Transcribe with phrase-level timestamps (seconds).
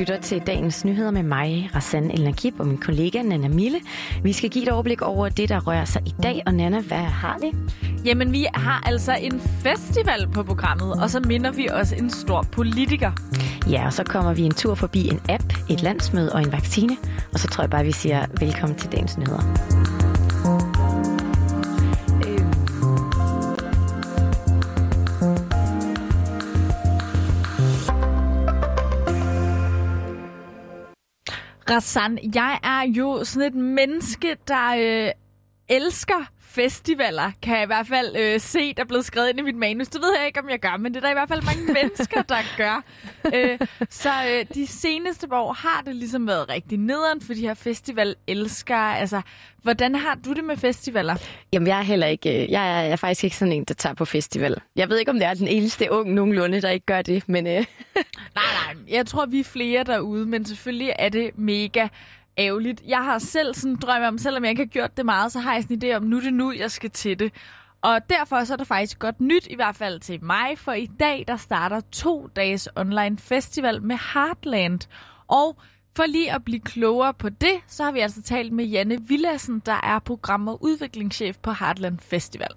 [0.00, 3.80] lytter til dagens nyheder med mig, Rassan El Nakib og min kollega Nana Mille.
[4.22, 6.42] Vi skal give et overblik over det, der rører sig i dag.
[6.46, 7.52] Og Nana, hvad har vi?
[8.04, 12.42] Jamen, vi har altså en festival på programmet, og så minder vi også en stor
[12.52, 13.12] politiker.
[13.70, 16.96] Ja, og så kommer vi en tur forbi en app, et landsmøde og en vaccine.
[17.32, 19.99] Og så tror jeg bare, vi siger velkommen til dagens nyheder.
[31.80, 35.12] Hassan, jeg er jo sådan et menneske, der øh,
[35.68, 39.42] elsker festivaler, kan jeg i hvert fald øh, se, der er blevet skrevet ind i
[39.42, 39.88] mit manus.
[39.88, 41.72] Det ved jeg ikke, om jeg gør, men det er der i hvert fald mange
[41.82, 42.84] mennesker, der gør.
[43.34, 43.58] Øh,
[43.90, 48.98] så øh, de seneste år har det ligesom været rigtig nederen for de her festival-elskere.
[48.98, 49.22] Altså,
[49.62, 51.16] hvordan har du det med festivaler?
[51.52, 53.74] Jamen, jeg er heller ikke, øh, jeg er, jeg er faktisk ikke sådan en, der
[53.74, 54.56] tager på festival.
[54.76, 57.46] Jeg ved ikke, om det er den eneste ung nogenlunde, der ikke gør det, men...
[57.46, 57.52] Øh...
[57.54, 57.64] nej,
[58.34, 61.88] nej, jeg tror, vi er flere derude, men selvfølgelig er det mega
[62.40, 62.82] ærgerligt.
[62.86, 65.40] Jeg har selv sådan en drøm om, selvom jeg ikke har gjort det meget, så
[65.40, 67.32] har jeg sådan en idé om, nu er det nu, jeg skal til det.
[67.82, 70.86] Og derfor så er der faktisk godt nyt, i hvert fald til mig, for i
[71.00, 74.80] dag der starter to dages online festival med Heartland.
[75.28, 75.56] Og
[75.96, 79.62] for lige at blive klogere på det, så har vi altså talt med Janne Villassen,
[79.66, 82.50] der er program- og udviklingschef på Heartland Festival.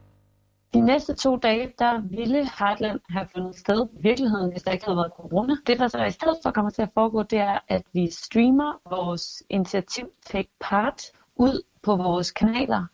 [0.73, 4.85] De næste to dage, der ville Heartland have fundet sted i virkeligheden, hvis der ikke
[4.85, 5.55] havde været corona.
[5.67, 8.81] Det, der så i stedet for kommer til at foregå, det er, at vi streamer
[8.89, 11.01] vores initiativ Take Part
[11.35, 12.85] ud på vores kanaler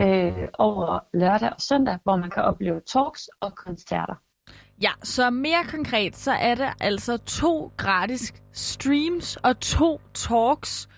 [0.00, 4.14] øh, over lørdag og søndag, hvor man kan opleve talks og koncerter.
[4.82, 10.88] Ja, så mere konkret, så er det altså to gratis streams og to talks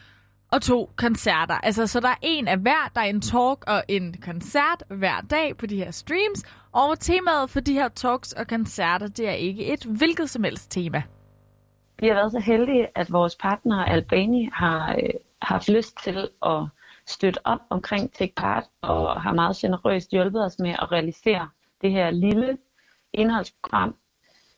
[0.52, 1.54] og to koncerter.
[1.54, 5.20] Altså, så der er en af hver, der er en talk og en koncert hver
[5.20, 6.44] dag på de her streams.
[6.72, 10.70] Og temaet for de her talks og koncerter, det er ikke et hvilket som helst
[10.70, 11.02] tema.
[11.98, 15.10] Vi har været så heldige, at vores partner Albani har øh,
[15.42, 16.66] haft lyst til at
[17.06, 21.48] støtte op omkring Take Part og har meget generøst hjulpet os med at realisere
[21.82, 22.58] det her lille
[23.12, 23.94] indholdsprogram,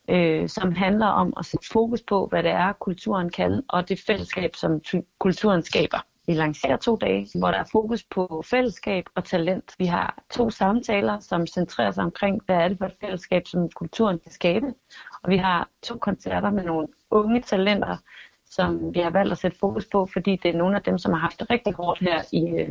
[0.08, 4.02] øh, som handler om at sætte fokus på, hvad det er, kulturen kan, og det
[4.06, 4.80] fællesskab, som
[5.18, 5.98] kulturen skaber.
[6.26, 9.74] Vi lancerer to dage, hvor der er fokus på fællesskab og talent.
[9.78, 13.70] Vi har to samtaler, som centrerer sig omkring, hvad er det for et fællesskab, som
[13.70, 14.66] kulturen kan skabe.
[15.22, 17.96] Og vi har to koncerter med nogle unge talenter,
[18.50, 21.12] som vi har valgt at sætte fokus på, fordi det er nogle af dem, som
[21.12, 22.68] har haft det rigtig hårdt her i øh,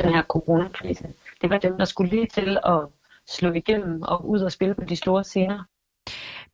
[0.00, 1.12] den her coronakrise.
[1.40, 2.80] Det var dem, der skulle lige til at
[3.26, 5.64] slå igennem og ud og spille på de store scener.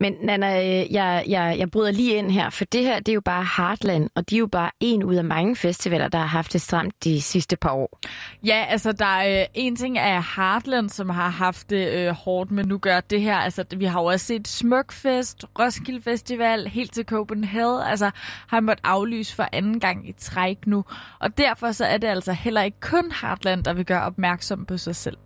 [0.01, 3.15] Men Nana, øh, jeg, jeg, jeg bryder lige ind her, for det her det er
[3.15, 6.27] jo bare Heartland, og de er jo bare en ud af mange festivaler, der har
[6.27, 7.99] haft det stramt de sidste par år.
[8.45, 12.51] Ja, altså der er øh, en ting af Heartland, som har haft det øh, hårdt,
[12.51, 13.37] men nu gør det her.
[13.37, 18.11] Altså vi har jo også set Smukfest, Roskilde Festival, helt til Copenhagen, altså
[18.49, 20.85] har måttet aflyse for anden gang i træk nu.
[21.21, 24.77] Og derfor så er det altså heller ikke kun Heartland, der vil gøre opmærksom på
[24.77, 25.17] sig selv.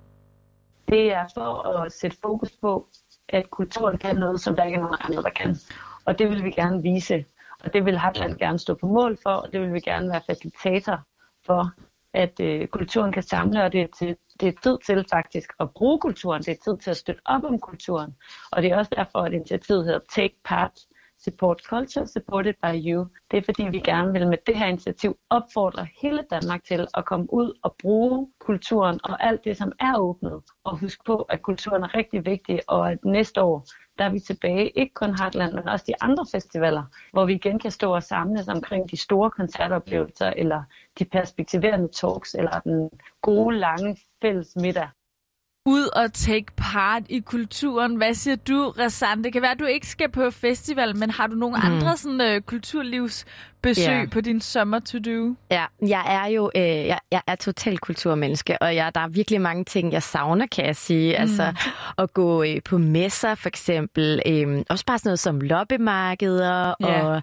[0.89, 2.87] Det er for at sætte fokus på,
[3.29, 5.57] at kulturen kan noget, som der ikke er nogen andre, der kan.
[6.05, 7.25] Og det vil vi gerne vise.
[7.65, 10.23] Og det vil Hapland gerne stå på mål for, og det vil vi gerne være
[10.27, 11.01] facilitator
[11.47, 11.73] for,
[12.15, 15.71] at øh, kulturen kan samle, og det er, til, det er tid til faktisk at
[15.71, 16.43] bruge kulturen.
[16.43, 18.17] Det er tid til at støtte op om kulturen.
[18.53, 20.81] Og det er også derfor, at initiativet hedder Take Part
[21.25, 23.07] Support Culture, Supported by You.
[23.31, 27.05] Det er fordi, vi gerne vil med det her initiativ opfordre hele Danmark til at
[27.05, 30.43] komme ud og bruge kulturen og alt det, som er åbnet.
[30.65, 33.67] Og husk på, at kulturen er rigtig vigtig, og at næste år,
[33.99, 37.59] der er vi tilbage, ikke kun Heartland, men også de andre festivaler, hvor vi igen
[37.59, 40.63] kan stå og samles omkring de store koncertoplevelser, eller
[40.99, 42.91] de perspektiverende talks, eller den
[43.21, 44.89] gode, lange fælles middag
[45.67, 47.97] ud og take part i kulturen.
[47.97, 49.25] Hvad siger du, Rassan?
[49.25, 51.73] Det kan være, at du ikke skal på festival, men har du nogle mm.
[51.73, 54.11] andre sådan, uh, kulturlivsbesøg yeah.
[54.11, 55.35] på din sommer to do?
[55.51, 59.41] Ja, jeg er jo øh, jeg, jeg er total kulturmenneske, og jeg, der er virkelig
[59.41, 61.17] mange ting, jeg savner, kan jeg sige.
[61.17, 61.23] Mm.
[61.23, 61.55] Altså
[61.99, 64.23] at gå øh, på messer for eksempel.
[64.27, 67.07] Øh, også bare sådan noget som loppemarkeder yeah.
[67.07, 67.23] og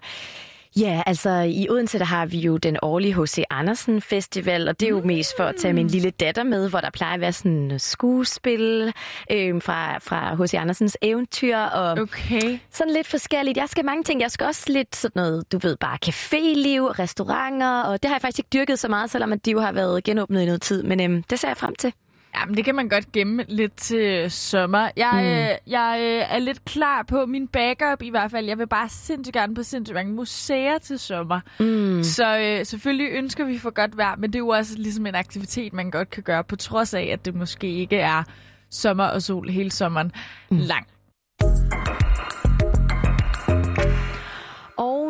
[0.76, 3.42] Ja, altså i Odense der har vi jo den årlige H.C.
[3.50, 6.80] Andersen Festival, og det er jo mest for at tage min lille datter med, hvor
[6.80, 8.92] der plejer at være sådan skuespil
[9.32, 10.54] øh, fra, fra H.C.
[10.54, 12.58] Andersens eventyr, og okay.
[12.70, 13.56] sådan lidt forskelligt.
[13.58, 14.20] Jeg skal mange ting.
[14.20, 18.22] Jeg skal også lidt sådan noget, du ved, bare caféliv, restauranter, og det har jeg
[18.22, 20.82] faktisk ikke dyrket så meget, selvom at de jo har været genåbnet i noget tid,
[20.82, 21.92] men øh, det ser jeg frem til.
[22.36, 24.90] Jamen, det kan man godt gemme lidt til sommer.
[24.96, 25.18] Jeg, mm.
[25.18, 28.46] øh, jeg øh, er lidt klar på min backup i hvert fald.
[28.46, 31.40] Jeg vil bare sindssygt gerne på sindssygt mange museer til sommer.
[31.60, 32.02] Mm.
[32.02, 35.14] Så øh, selvfølgelig ønsker vi for godt vejr, men det er jo også ligesom en
[35.14, 38.22] aktivitet, man godt kan gøre, på trods af, at det måske ikke er
[38.70, 40.12] sommer og sol hele sommeren
[40.50, 40.56] mm.
[40.56, 40.86] lang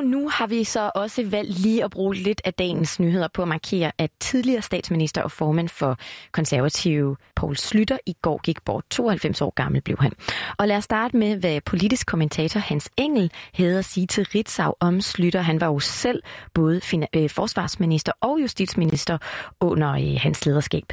[0.00, 3.42] Og nu har vi så også valgt lige at bruge lidt af dagens nyheder på
[3.42, 5.98] at markere, at tidligere statsminister og formand for
[6.32, 8.84] konservative Poul Slytter i går gik bort.
[8.90, 10.12] 92 år gammel blev han.
[10.58, 14.74] Og lad os starte med, hvad politisk kommentator Hans Engel havde at sige til Ritzau
[14.80, 15.40] om Slytter.
[15.40, 16.22] Han var jo selv
[16.54, 16.80] både
[17.14, 19.18] øh, forsvarsminister og justitsminister
[19.60, 20.92] under øh, hans lederskab.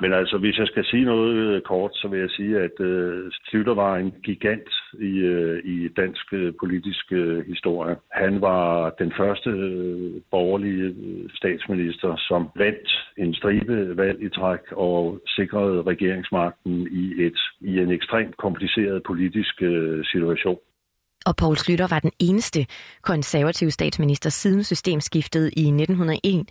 [0.00, 3.32] Men altså, hvis jeg skal sige noget øh, kort, så vil jeg sige, at øh,
[3.32, 4.68] Slytter var en gigant
[5.00, 7.96] i, øh, i dansk øh, politisk øh, historie.
[8.12, 14.72] Han var den første øh, borgerlige øh, statsminister, som vandt en stribe valg i træk
[14.72, 20.58] og sikrede regeringsmagten i, et, i en ekstremt kompliceret politisk øh, situation.
[21.26, 22.66] Og Poul Slytter var den eneste
[23.02, 26.48] konservative statsminister siden systemskiftet i 1901,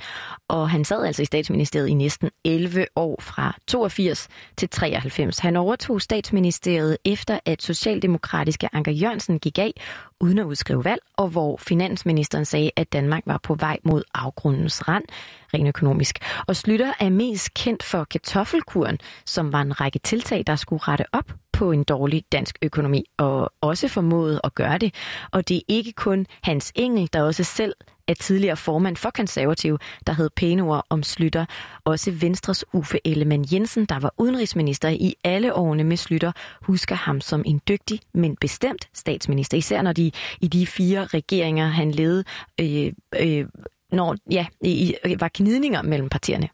[0.48, 4.28] og han sad altså i statsministeriet i næsten 11 år fra 82
[4.58, 5.40] til 93.
[5.40, 9.74] Han overtog statsministeriet efter at socialdemokratiske Anker Jørgensen gik af
[10.20, 14.88] uden at udskrive valg, og hvor finansministeren sagde, at Danmark var på vej mod afgrundens
[14.88, 15.06] rand,
[15.54, 16.20] rent økonomisk.
[16.48, 21.06] Og Slytter er mest kendt for kartoffelkuren, som var en række tiltag, der skulle rette
[21.12, 24.94] op på en dårlig dansk økonomi, og også formået at gøre det.
[25.32, 27.74] Og det er ikke kun Hans Engel, der også selv
[28.08, 29.78] er tidligere formand for konservativ,
[30.08, 31.46] der hed pæne ord om Slytter.
[31.84, 37.22] Også Venstres Uffe Ellemann Jensen, der var udenrigsminister i alle årene med Slytter, husker ham
[37.22, 39.58] som en dygtig, men bestemt statsminister.
[39.58, 42.24] Især når de i de fire regeringer, han ledede,
[42.62, 43.46] øh, øh,
[43.92, 46.50] når, ja, i, var knidninger mellem partierne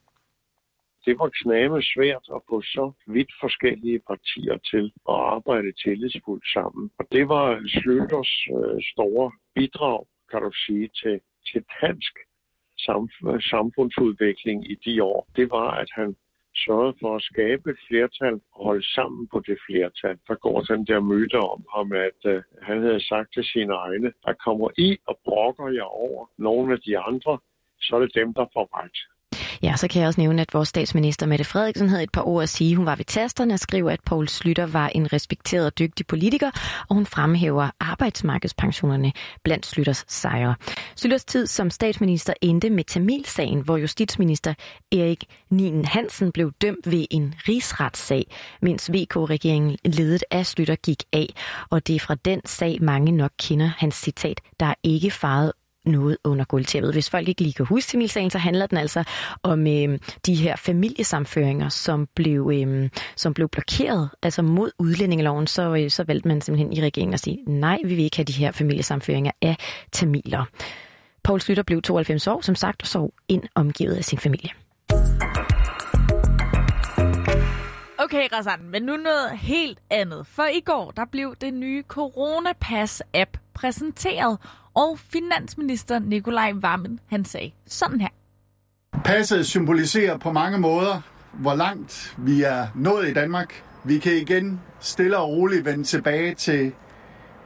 [1.05, 6.91] det var knæme svært at få så vidt forskellige partier til at arbejde tillidsfuldt sammen.
[6.99, 11.19] Og det var Slytters øh, store bidrag, kan du sige, til,
[11.49, 12.13] til dansk
[12.87, 15.27] samf- samfundsudvikling i de år.
[15.35, 16.15] Det var, at han
[16.55, 20.17] sørgede for at skabe et flertal og holde sammen på det flertal.
[20.27, 24.13] Der går den der myte om ham, at øh, han havde sagt til sine egne,
[24.25, 27.39] der kommer I og brokker jer over nogle af de andre,
[27.81, 28.97] så er det dem, der får ret.
[29.63, 32.43] Ja, så kan jeg også nævne, at vores statsminister Mette Frederiksen havde et par ord
[32.43, 32.75] at sige.
[32.75, 36.51] Hun var ved tasterne og skrev, at Poul Slytter var en respekteret og dygtig politiker,
[36.89, 39.11] og hun fremhæver arbejdsmarkedspensionerne
[39.43, 40.55] blandt Slytters sejre.
[40.95, 44.53] Slytters tid som statsminister endte med Tamilsagen, hvor justitsminister
[44.91, 48.25] Erik Nien Hansen blev dømt ved en rigsretssag,
[48.61, 51.27] mens VK-regeringen ledet af Slytter gik af.
[51.69, 55.51] Og det er fra den sag, mange nok kender hans citat, der er ikke faret
[55.85, 56.93] noget under guldtæppet.
[56.93, 59.03] Hvis folk ikke lige kan huske Tamilsagen, så handler den altså
[59.43, 65.47] om øh, de her familiesamføringer, som blev, øh, som blev blokeret altså mod udlændingeloven.
[65.47, 68.25] Så, øh, så valgte man simpelthen i regeringen at sige, nej, vi vil ikke have
[68.25, 69.57] de her familiesamføringer af
[69.91, 70.45] tamiler.
[71.23, 74.49] Poul Slytter blev 92 år, som sagt, og sov ind omgivet af sin familie.
[77.97, 80.27] Okay, Razan, men nu noget helt andet.
[80.27, 84.37] For i går, der blev det nye Coronapass-app præsenteret,
[84.75, 88.09] og finansminister Nikolaj Vammen, han sagde sådan her.
[89.03, 91.01] Passet symboliserer på mange måder,
[91.33, 93.63] hvor langt vi er nået i Danmark.
[93.83, 96.73] Vi kan igen stille og roligt vende tilbage til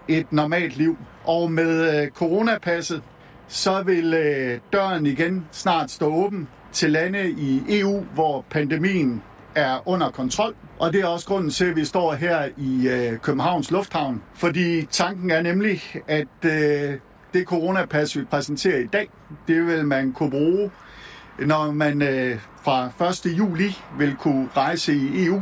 [0.07, 0.97] et normalt liv.
[1.23, 3.01] Og med øh, coronapasset,
[3.47, 9.23] så vil øh, døren igen snart stå åben til lande i EU, hvor pandemien
[9.55, 10.55] er under kontrol.
[10.79, 14.23] Og det er også grunden til, at vi står her i øh, Københavns Lufthavn.
[14.33, 16.99] Fordi tanken er nemlig, at øh,
[17.33, 19.09] det coronapas, vi præsenterer i dag,
[19.47, 20.71] det vil man kunne bruge,
[21.39, 23.37] når man øh, fra 1.
[23.37, 25.41] juli vil kunne rejse i EU.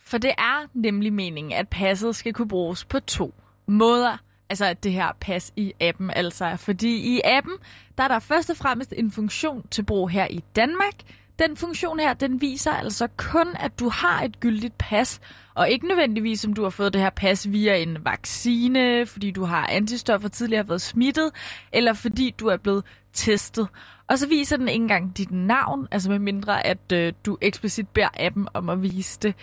[0.00, 3.34] For det er nemlig meningen, at passet skal kunne bruges på to
[3.66, 4.16] måder.
[4.50, 6.56] Altså det her pas i appen altså.
[6.56, 7.54] Fordi i appen,
[7.98, 10.94] der er der først og fremmest en funktion til brug her i Danmark,
[11.38, 15.20] den funktion her, den viser altså kun, at du har et gyldigt pas,
[15.54, 19.44] og ikke nødvendigvis, om du har fået det her pas via en vaccine, fordi du
[19.44, 21.30] har antistoffer tidligere har været smittet,
[21.72, 23.68] eller fordi du er blevet testet.
[24.08, 27.88] Og så viser den ikke engang dit navn, altså med mindre, at øh, du eksplicit
[27.88, 29.34] beder appen om at vise det.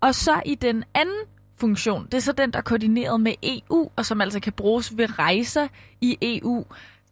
[0.00, 1.24] Og så i den anden
[1.56, 4.96] funktion, det er så den, der er koordineret med EU, og som altså kan bruges
[4.96, 5.68] ved rejser
[6.00, 6.64] i EU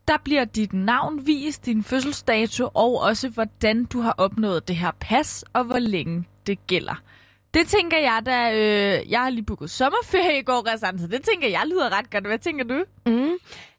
[0.09, 4.91] der bliver dit navn vist, din fødselsdato og også hvordan du har opnået det her
[5.01, 7.03] pas og hvor længe det gælder.
[7.55, 11.23] Det tænker jeg da, øh, jeg har lige booket sommerferie i går, Rassan, så det
[11.23, 12.27] tænker jeg lyder ret godt.
[12.27, 12.85] Hvad tænker du?
[13.07, 13.31] Mm.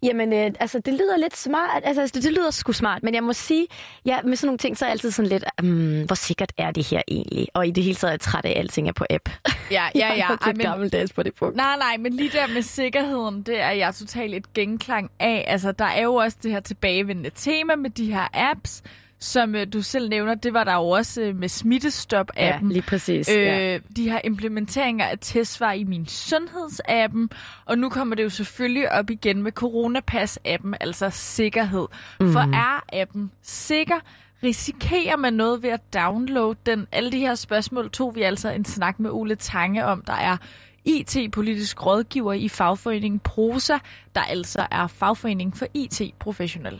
[0.03, 1.83] Jamen, øh, altså, det lyder lidt smart.
[1.83, 3.67] Altså, det, det lyder sgu smart, men jeg må sige,
[4.05, 6.71] ja, med sådan nogle ting, så er jeg altid sådan lidt, um, hvor sikkert er
[6.71, 7.47] det her egentlig?
[7.53, 9.29] Og i det hele taget er jeg træt af, at alting er på app.
[9.71, 10.07] Ja, ja, ja.
[10.13, 11.55] jeg er men, gammeldags på det punkt.
[11.55, 15.45] Nej, nej, men lige der med sikkerheden, det er jeg totalt et genklang af.
[15.47, 18.83] Altså, der er jo også det her tilbagevendende tema med de her apps,
[19.19, 22.67] som øh, du selv nævner, det var der jo også øh, med Smittestop-appen.
[22.67, 23.29] Ja, lige præcis.
[23.29, 23.77] Øh, ja.
[23.95, 27.29] De her implementeringer af testsvar i min sundhedsappen,
[27.65, 31.87] og nu kommer det jo selvfølgelig op igen med Coronapass-appen, altså sikkerhed.
[32.19, 32.31] Mm.
[32.31, 33.99] For er appen sikker?
[34.43, 36.87] Risikerer man noget ved at downloade den?
[36.91, 40.37] Alle de her spørgsmål tog vi altså en snak med Ole Tange om, der er
[40.85, 43.77] IT-politisk rådgiver i fagforeningen Prosa,
[44.15, 46.79] der altså er fagforeningen for IT-professionelle.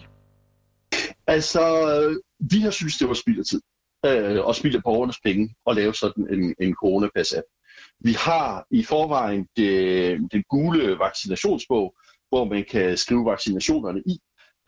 [1.36, 1.64] Altså,
[2.52, 3.62] vi har synes, det var spild af tid
[4.06, 7.48] øh, og spild af borgernes penge at lave sådan en, en coronapas-app.
[8.00, 9.72] Vi har i forvejen det,
[10.32, 11.96] den gule vaccinationsbog,
[12.30, 14.20] hvor man kan skrive vaccinationerne i.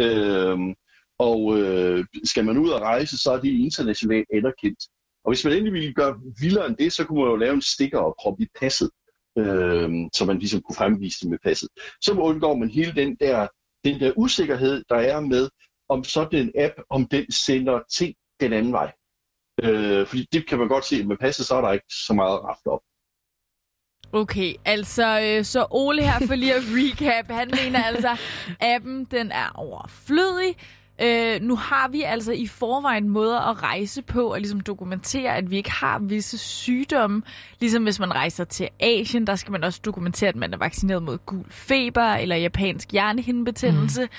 [0.01, 0.57] Øh,
[1.19, 4.83] og øh, skal man ud og rejse, så er det internationalt anerkendt.
[5.23, 7.61] Og hvis man endelig ville gøre vildere end det, så kunne man jo lave en
[7.61, 8.89] stikker og proppe i passet,
[9.37, 11.69] øh, så man ligesom kunne fremvise det med passet.
[12.01, 13.47] Så undgår man hele den der,
[13.83, 15.49] den der usikkerhed, der er med,
[15.93, 18.91] om sådan en app, om den sender ting den anden vej.
[19.63, 22.13] Øh, fordi det kan man godt se, at med passet, så er der ikke så
[22.13, 22.81] meget raft op.
[24.13, 27.31] Okay, altså, øh, så Ole her for lige at recap.
[27.31, 28.17] Han mener altså,
[28.59, 30.55] appen den er overflødig.
[31.01, 35.51] Øh, nu har vi altså i forvejen måder at rejse på og ligesom dokumentere, at
[35.51, 37.21] vi ikke har visse sygdomme.
[37.59, 41.03] Ligesom hvis man rejser til Asien, der skal man også dokumentere, at man er vaccineret
[41.03, 44.01] mod gul feber eller japansk hjernehindebetændelse.
[44.01, 44.09] Mm.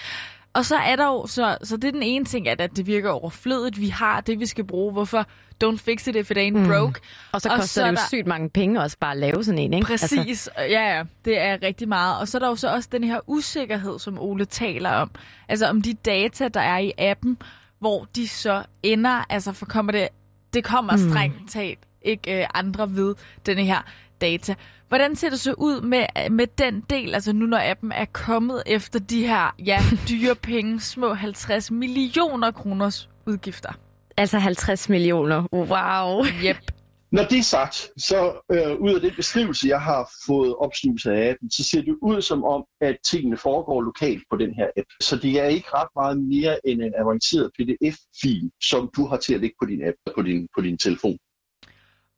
[0.55, 2.87] Og så er der jo, så, så det er den ene ting, at, at det
[2.87, 3.81] virker overflødigt.
[3.81, 4.93] Vi har det, vi skal bruge.
[4.93, 5.27] Hvorfor
[5.65, 6.67] don't fix it if it ain't mm.
[6.67, 7.01] broke?
[7.33, 8.01] Og så koster og så det jo der...
[8.09, 9.87] sygt mange penge også bare at lave sådan en, ikke?
[9.87, 10.17] Præcis.
[10.19, 10.51] Altså...
[10.59, 11.05] Ja, ja.
[11.25, 12.21] Det er rigtig meget.
[12.21, 15.11] Og så er der jo så også den her usikkerhed, som Ole taler om.
[15.49, 17.39] Altså om de data, der er i appen,
[17.79, 20.09] hvor de så ender, altså for kommer det,
[20.55, 21.11] det kommer mm.
[21.11, 23.15] strengt talt ikke øh, andre ved
[23.47, 23.83] denne her
[24.23, 24.55] data.
[24.89, 28.63] Hvordan ser det så ud med, med den del, altså nu når appen er kommet
[28.67, 33.73] efter de her ja, dyre penge, små 50 millioner kroners udgifter?
[34.17, 35.47] Altså 50 millioner.
[35.53, 36.25] Wow.
[36.45, 36.57] Yep.
[37.13, 41.31] Når det er sagt, så øh, ud af den beskrivelse, jeg har fået opsnuset af
[41.31, 44.89] appen, så ser det ud som om, at tingene foregår lokalt på den her app.
[45.01, 49.35] Så det er ikke ret meget mere end en avanceret PDF-fil, som du har til
[49.35, 51.19] at lægge på din app, på din, på din telefon.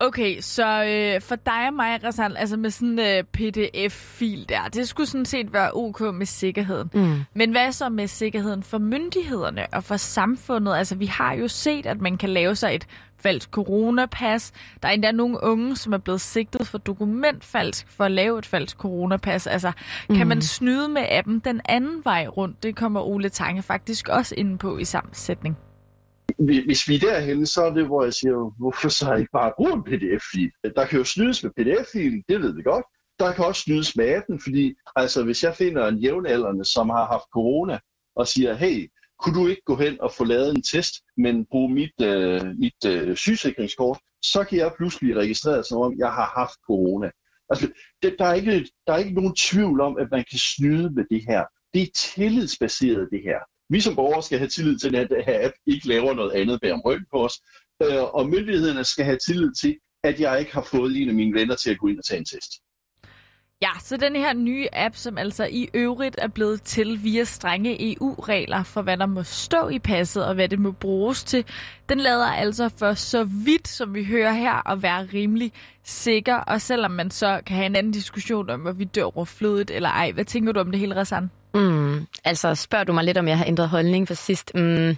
[0.07, 4.69] Okay, så øh, for dig og mig, Rasal, altså med sådan en øh, pdf-fil der,
[4.69, 6.91] det skulle sådan set være ok med sikkerheden.
[6.95, 7.21] Mm.
[7.35, 10.75] Men hvad så med sikkerheden for myndighederne og for samfundet?
[10.75, 12.87] Altså vi har jo set, at man kan lave sig et
[13.19, 14.53] falsk coronapas.
[14.83, 18.47] Der er endda nogle unge, som er blevet sigtet for dokumentfalsk for at lave et
[18.47, 19.47] falsk coronapas.
[19.47, 19.73] Altså,
[20.09, 20.17] mm.
[20.17, 22.63] kan man snyde med appen den anden vej rundt?
[22.63, 25.57] Det kommer Ole Tange faktisk også ind på i sammensætning
[26.39, 29.73] hvis vi er derhen, så er det, hvor jeg siger, hvorfor så ikke bare bruge
[29.73, 30.51] en pdf-fil?
[30.77, 32.85] Der kan jo snydes med pdf-filen, det ved vi godt.
[33.19, 37.07] Der kan også snydes med appen, fordi altså, hvis jeg finder en jævnaldrende, som har
[37.07, 37.79] haft corona,
[38.17, 41.75] og siger, hey, kunne du ikke gå hen og få lavet en test, men bruge
[41.75, 46.59] mit, øh, mit øh, sygesikringskort, så kan jeg pludselig registrere som om, jeg har haft
[46.67, 47.11] corona.
[47.51, 47.69] Altså,
[48.03, 51.05] det, der, er ikke, der er ikke nogen tvivl om, at man kan snyde med
[51.11, 51.45] det her.
[51.75, 53.39] Det er tillidsbaseret, det her.
[53.69, 56.61] Vi som borgere skal have tillid til, at den her app ikke laver noget andet
[56.61, 57.43] bag om ryggen på os.
[57.83, 61.35] Øh, og myndighederne skal have tillid til, at jeg ikke har fået en af mine
[61.41, 62.53] venner til at gå ind og tage en test.
[63.63, 67.93] Ja, så den her nye app, som altså i øvrigt er blevet til via strenge
[67.93, 71.45] EU-regler for, hvad der må stå i passet og hvad det må bruges til,
[71.89, 75.53] den lader altså for så vidt, som vi hører her, at være rimelig
[75.83, 76.35] sikker.
[76.35, 79.89] Og selvom man så kan have en anden diskussion om, hvorvidt det er overflødigt eller
[79.89, 80.13] ej.
[80.13, 81.31] Hvad tænker du om det hele, Rassan?
[82.25, 84.53] Altså, spørger du mig lidt, om jeg har ændret holdning for sidst?
[84.55, 84.61] Mm,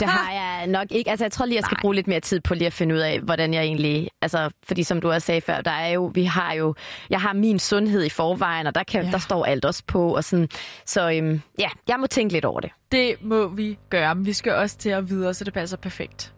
[0.00, 1.10] det har jeg nok ikke.
[1.10, 1.80] Altså, jeg tror lige, jeg skal Nej.
[1.80, 4.10] bruge lidt mere tid på lige at finde ud af, hvordan jeg egentlig...
[4.22, 6.74] Altså, fordi som du også sagde før, der er jo, vi har jo...
[7.10, 9.10] Jeg har min sundhed i forvejen, og der, kan, ja.
[9.10, 10.16] der står alt også på.
[10.16, 10.48] Og sådan,
[10.84, 12.70] så øhm, ja, jeg må tænke lidt over det.
[12.92, 14.14] Det må vi gøre.
[14.14, 16.32] Men vi skal også til at videre, så det passer perfekt.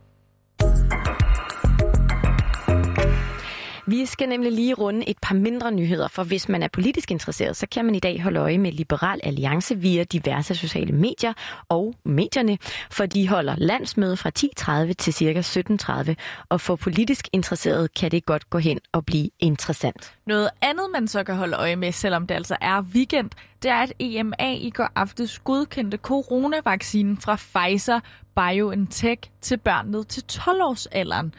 [3.91, 7.57] Vi skal nemlig lige runde et par mindre nyheder, for hvis man er politisk interesseret,
[7.57, 11.33] så kan man i dag holde øje med Liberal Alliance via diverse sociale medier
[11.69, 12.59] og medierne,
[12.91, 14.31] for de holder landsmøde fra
[14.89, 15.41] 10.30 til ca.
[16.11, 16.15] 17.30,
[16.49, 20.15] og for politisk interesseret kan det godt gå hen og blive interessant.
[20.27, 23.31] Noget andet, man så kan holde øje med, selvom det altså er weekend,
[23.63, 28.01] det er, at EMA i går aftes godkendte coronavaccinen fra Pfizer
[28.37, 31.31] BioNTech til børn ned til 12-årsalderen.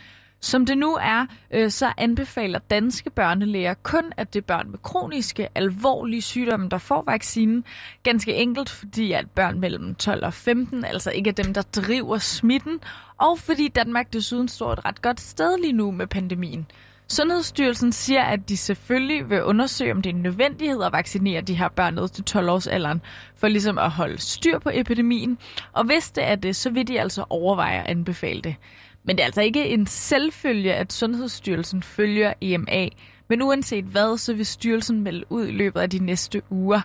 [0.44, 4.80] Som det nu er, øh, så anbefaler danske børnelæger kun, at det er børn med
[4.80, 7.64] kroniske, alvorlige sygdomme, der får vaccinen.
[8.04, 12.18] Ganske enkelt, fordi at børn mellem 12 og 15 altså ikke er dem, der driver
[12.18, 12.80] smitten,
[13.18, 16.68] og fordi Danmark desuden står et ret godt sted lige nu med pandemien.
[17.08, 21.56] Sundhedsstyrelsen siger, at de selvfølgelig vil undersøge, om det er en nødvendighed at vaccinere de
[21.56, 23.02] her børn ned til 12 års alderen,
[23.36, 25.38] for ligesom at holde styr på epidemien.
[25.74, 28.56] Og hvis det er det, så vil de altså overveje at anbefale det.
[29.04, 32.88] Men det er altså ikke en selvfølge, at Sundhedsstyrelsen følger EMA.
[33.28, 36.82] Men uanset hvad, så vil styrelsen melde ud i løbet af de næste uger.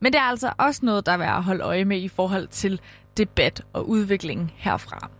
[0.00, 2.48] Men det er altså også noget, der er værd at holde øje med i forhold
[2.48, 2.80] til
[3.16, 5.10] debat og udvikling herfra.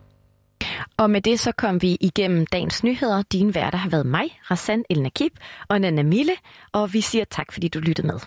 [0.97, 3.23] Og med det så kom vi igennem dagens nyheder.
[3.23, 5.33] Din værter har været mig, Rassan El Nakib
[5.69, 6.33] og Nana Mille,
[6.73, 8.21] og vi siger tak, fordi du lyttede med.